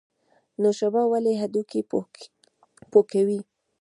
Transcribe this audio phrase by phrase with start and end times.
[0.61, 1.81] نوشابه ولې هډوکي
[2.91, 3.39] پوکوي؟